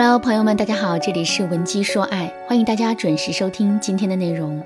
[0.00, 4.64] Hello，朋友们，大家好，这里是文姬说爱，欢迎大家准时收听今天的内容。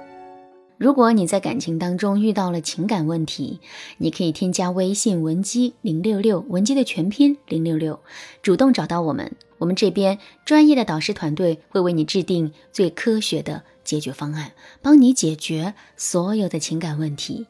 [0.76, 3.58] 如果你在感情当中遇到了情感问题，
[3.96, 7.98] 你可以添加微信文姬零六六，文姬的全拼零六六，
[8.42, 14.52] 主动找到我们，我们这边专业的导师团队会为你制定最科学的解决方案，
[14.82, 17.46] 帮你解决所有的情感问题。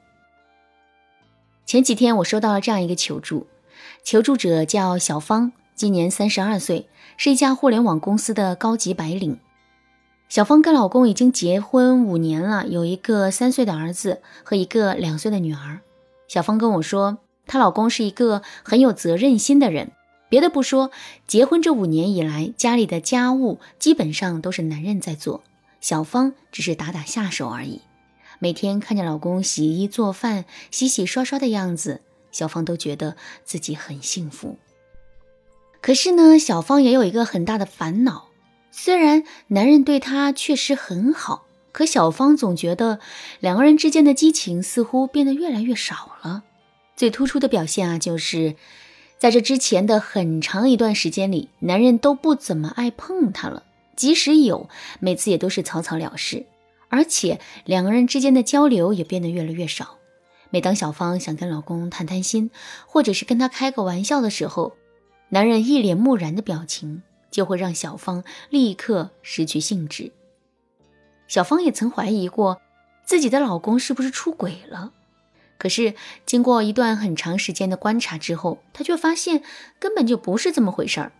[1.66, 3.48] 前几天我收到了这样一个求助，
[4.04, 5.50] 求助者叫小芳，
[5.82, 6.86] 今年三十二岁，
[7.16, 9.40] 是一家互联网公司的高级白领。
[10.28, 15.80] 小芳跟老公已经结婚五年了，有一个三岁的儿子和一个两岁的女儿。
[16.28, 17.18] 小芳跟我说，
[17.48, 19.90] 她老公是一个很有责任心的人。
[20.28, 20.92] 别的不说，
[21.26, 25.42] 结婚这五年以来，家里的家务基本上都是男人在做，
[25.80, 27.80] 小芳只是打打下手而已。
[28.38, 34.58] 每天看着老公洗衣做饭、洗洗刷刷的样子，小芳都觉得自己很幸福。
[35.82, 38.28] 可是呢，小芳也有一个很大的烦恼。
[38.70, 43.00] 虽然男人对她确实很好，可小芳总觉得
[43.40, 46.44] 两个人之间的激情似乎变得越来越少了。
[46.96, 48.54] 最突出的表现啊，就是
[49.18, 53.64] 在这之前的很长一段时间里，男人都不怎么爱碰她了，
[53.96, 54.68] 即使有，
[55.00, 56.46] 每次也都是草草了事。
[56.88, 59.96] 而且两个人之间的交流也变得越来越少。
[60.50, 62.50] 每当小芳想跟老公谈谈心，
[62.86, 64.76] 或者是跟他开个玩笑的时候，
[65.32, 67.02] 男人一脸木然的表情。
[67.32, 70.12] 就会让小芳立刻失去兴致。
[71.26, 72.60] 小芳也曾怀疑过
[73.06, 74.92] 自己的老公是不是出轨了，
[75.56, 75.94] 可是
[76.26, 79.42] 经过一段很长时间的观察之后，她却发现
[79.78, 81.12] 根本就不是这么回事儿。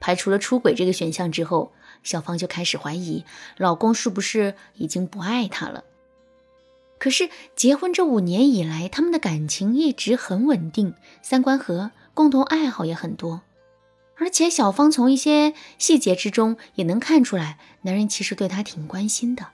[0.00, 1.70] 排除了出轨这个选项之后，
[2.02, 3.24] 小芳就开始怀疑
[3.56, 5.84] 老公是不是已经不爱她了。
[6.98, 13.42] 可是结婚这五年以来，他们的感情一直很稳定，三观合，共同爱好也很多。
[14.16, 19.50] 而且小芳从一些细节之中也能看出来，男人其实对她挺关心的。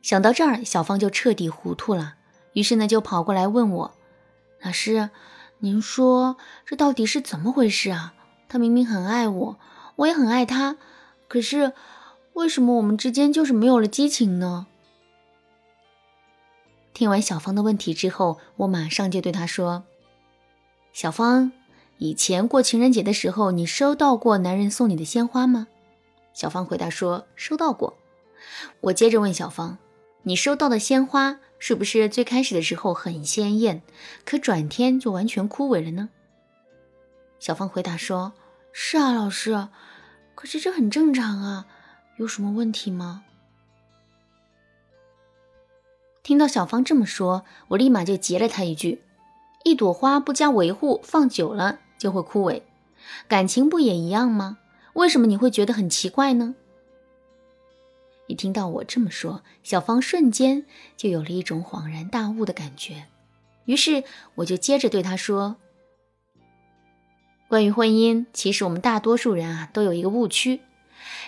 [0.00, 2.14] 想到这儿，小芳就彻底糊涂了，
[2.54, 3.94] 于是呢就跑过来问我
[4.64, 5.10] ：“老师，
[5.58, 8.14] 您说这到底是怎么回事啊？
[8.48, 9.58] 他明明很爱我，
[9.96, 10.78] 我也很爱他，
[11.28, 11.74] 可是
[12.32, 14.66] 为什么我们之间就是没有了激情呢？”
[16.94, 19.84] 听完小芳的问题之后，我马上就对她说
[20.92, 21.52] ：“小芳。”
[22.00, 25.66] 以前过情人节的时候，你收到过男人送你的鲜花吗？
[26.32, 27.98] 小芳回答说收到过。
[28.82, 29.78] 我接着问小芳，
[30.22, 33.82] 你收到的鲜花是不是最开始的时候很鲜艳，
[34.24, 36.10] 可转天就完全枯萎了呢？
[37.40, 38.32] 小芳回答说
[38.72, 39.66] 是啊，老师，
[40.36, 41.66] 可是这很正常啊，
[42.18, 43.24] 有什么问题吗？
[46.22, 49.02] 听到小芳这么说，我立马就截了她一句：
[49.64, 51.80] 一朵花不加维护，放久了。
[51.98, 52.62] 就会枯萎，
[53.26, 54.58] 感情不也一样吗？
[54.92, 56.54] 为什么你会觉得很奇怪呢？
[58.28, 60.64] 一听到我这么说，小芳瞬间
[60.96, 63.06] 就有了一种恍然大悟的感觉。
[63.64, 64.04] 于是
[64.36, 65.56] 我就接着对她说
[67.50, 70.60] ：“关于婚姻，其实我们大多数人啊都有一个误区，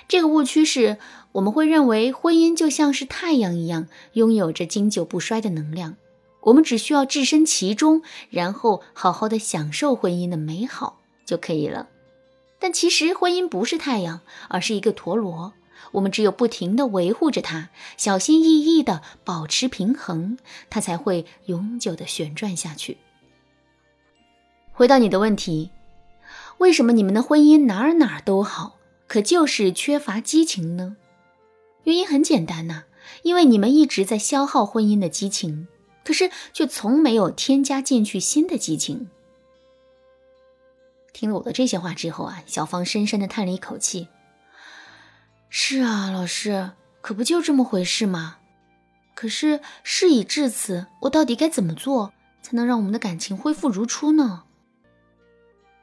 [0.06, 0.98] 这个误区是
[1.32, 5.96] 我们会认为婚姻就像是太阳一样，拥有着经久不衰的能量。”
[6.42, 11.88] 我们只需要置身其中，然后好好的享受婚姻的美好就可以了。
[12.58, 15.52] 但其实婚姻不是太阳，而是一个陀螺。
[15.92, 22.98] 我们只有不停的维护着它，小心翼翼的保持平衡，它才会永久的旋转下去。
[24.72, 25.70] 回到你的问题，
[26.58, 28.76] 为什么你们的婚姻哪儿哪儿都好，
[29.08, 30.96] 可就是缺乏激情呢？
[31.84, 32.84] 原因很简单呐，
[33.22, 35.66] 因为你们一直在消耗婚姻的激情。
[36.04, 39.08] 可是却从没有添加进去新的激情。
[41.12, 44.08] 听了我的这些话之后啊，小芳深深的叹了一口气。
[45.48, 48.38] 是啊，老师，可不就这么回事吗？
[49.14, 54.44] 可是事已至此，我到底该怎么做才能让我们的感情恢复如初呢？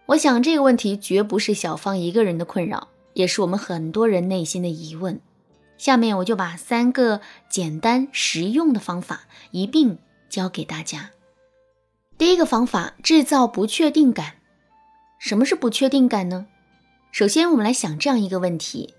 [0.07, 5.19] 我想这个问题绝不是小芳一个人的困扰，也是我们很多人内心的疑问。
[5.77, 9.99] 下面我就把三个简单实用的方法一并。
[10.37, 11.09] 教给大家，
[12.15, 14.35] 第一个方法制造不确定感。
[15.17, 16.45] 什么是不确定感呢？
[17.11, 18.93] 首先，我们来想这样一个问题：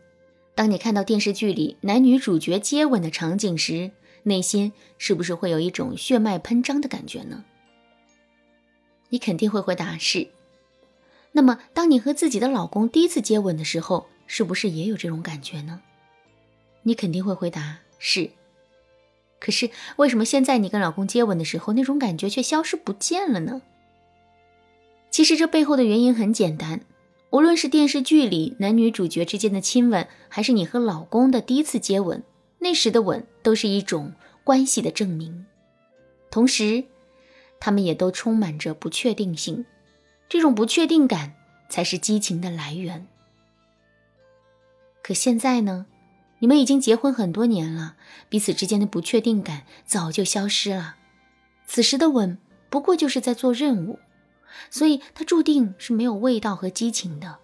[0.56, 3.92] 当你看到电视剧里男女主角接吻的场景时，
[4.24, 7.44] 内心是不是会有一种血脉喷张的感觉呢？
[9.10, 10.26] 你肯定会回答是。
[11.30, 15.80] 那么，当你和自己的老公第一次接吻的时候，是不是也有这种感觉呢？
[16.82, 18.28] 你肯定会回答是。
[19.40, 23.62] 可是为什么现在你跟老公接吻的时候，那种感觉却消失不见了呢？
[25.10, 26.80] 其实这背后的原因很简单，
[27.30, 32.22] 无论是电视剧里男女主角之间的亲吻，还是你和老公的第一次接吻，
[32.58, 34.12] 那时的吻都是一种
[34.44, 35.46] 关系的证明。
[36.30, 36.84] 同时，
[37.58, 39.64] 他们也都充满着不确定性，
[40.28, 41.34] 这种不确定感
[41.68, 43.06] 才是激情的来源。
[45.02, 45.86] 可现在呢？
[46.40, 47.96] 你们已经结婚很多年了，
[48.28, 50.96] 彼此之间的不确定感早就消失了。
[51.66, 52.38] 此时的吻
[52.70, 53.98] 不过就是在做任务，
[54.70, 57.38] 所以它注定是没有味道和激情的。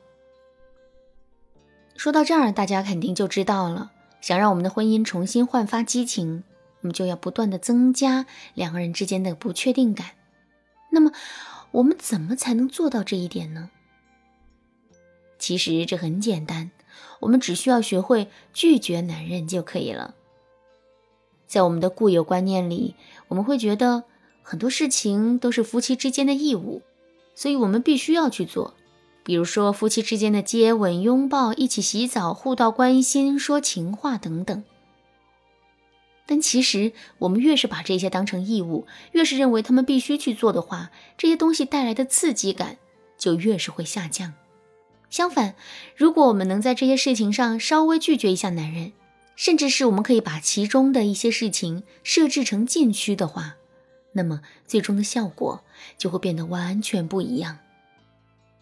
[1.96, 3.92] 说到这儿，大家肯定就知道了。
[4.20, 6.44] 想让我们的婚姻重新焕发激情，
[6.80, 8.24] 我们就要不断的增加
[8.54, 10.12] 两个人之间的不确定感。
[10.90, 11.12] 那么，
[11.72, 13.70] 我们怎么才能做到这一点呢？
[15.38, 16.70] 其实这很简单。
[17.20, 20.14] 我们只需要学会拒绝男人就可以了。
[21.46, 22.94] 在我们的固有观念里，
[23.28, 24.04] 我们会觉得
[24.42, 26.82] 很多事情都是夫妻之间的义务，
[27.34, 28.74] 所以我们必须要去做。
[29.22, 34.64] 比如说夫妻之间的接吻、拥抱、一起洗澡、互道关心、说情话等等。
[36.26, 42.78] 但其实，我们越是把这些当成义务，越是认为他们必须去做的话，这些东西带来的刺激感
[43.16, 44.34] 就越是会下降。
[45.14, 45.54] 相反，
[45.94, 48.90] 如果我们能在这些事情上稍微拒绝一下男人，
[49.36, 53.54] 甚至是我们可以把其中的一些事情设置成禁区的话，
[54.14, 55.62] 那么最终的效果
[55.96, 57.58] 就会变得完全不一样。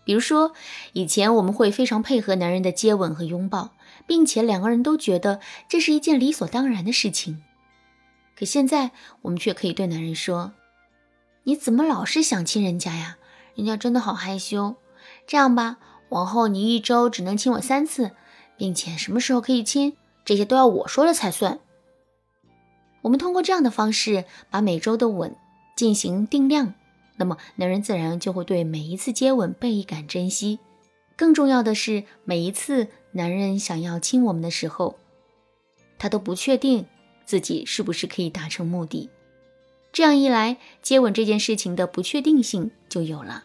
[0.05, 0.53] 比如说，
[0.93, 3.71] 以前我们会非常配合男人的接吻和拥抱，
[4.07, 5.41] 并且两个人都觉得
[5.71, 7.43] 这是一件理所当然的事情。
[8.39, 8.91] 可现在，
[9.23, 10.53] 我们却可以对男人说
[11.45, 13.17] ：“你怎么老是想亲人家呀？
[13.55, 14.77] 人家真的好害羞。
[15.27, 15.79] 这样吧。”
[16.13, 18.11] 往后你一周只能亲我三次，
[18.59, 21.59] 并且什么时候可以亲，这些都要我说了才算。
[23.01, 25.35] 我们通过这样的方式把每周的吻
[25.75, 26.75] 进行定量，
[27.17, 30.59] 那么男人自然就会对每一次接吻倍感珍惜。
[31.17, 34.97] 更重要的是，每一次男人想要亲我们的时候，
[35.99, 36.85] 他都不确定
[37.25, 39.09] 自己是不是可以达成目的。
[39.93, 43.45] 这样一来，接吻这件事情的不确定性就有了。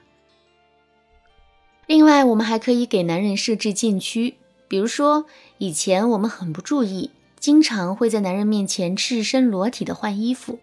[1.88, 4.36] 另外，我们还可以给男人设置禁区，
[4.68, 5.26] 比如说，
[5.58, 10.60] 以前我们很不注意，经常会在男人面前赤身裸体的换衣服，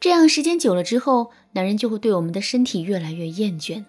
[0.00, 3.84] 这样时间久了之后，男人就会对我们的身体越来越厌倦。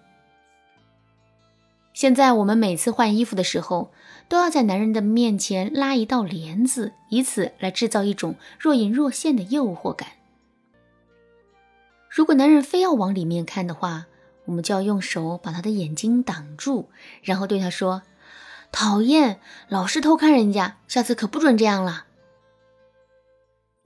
[1.92, 3.90] 现在我们每次换衣服的时候，
[4.28, 10.08] 都要在男人的面前拉一道帘子，以此来制造一种若隐若现的诱惑感。
[12.08, 14.06] 如果男人非要往里面看的话，
[14.46, 16.88] 我们就要用手把他的眼睛挡住，
[17.22, 18.02] 然后对他说
[18.70, 22.06] ：“讨厌，老是偷看人家，下次可不准这样了。”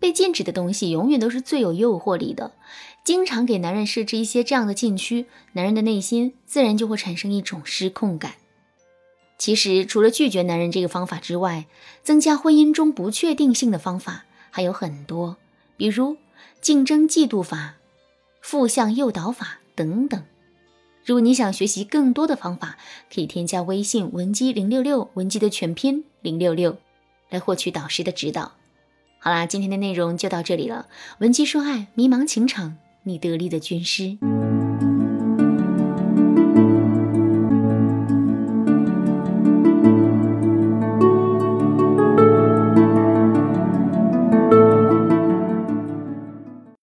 [0.00, 2.52] 被禁止的东西永远都是最有诱惑力的。
[3.04, 8.34] 经常给男人设置一些这样的禁区，男人的内心自然就会产生一种失控感。
[9.38, 11.66] 其实，除了拒绝男人这个方法之外，
[12.02, 15.36] 增加婚姻中不确定性的方法还有很多，
[15.76, 16.16] 比如
[16.60, 17.76] 竞争嫉妒法、
[18.40, 20.22] 负向诱导法等等。
[21.08, 22.76] 如果你想学习更多的方法，
[23.10, 26.76] 可以添加微信文姬零六六，文姬的全拼零六六，
[27.30, 28.52] 来获取导师的指导。
[29.18, 30.86] 好啦，今天的内容就到这里了。
[31.20, 34.18] 文姬说爱，迷茫情场，你得力的军师。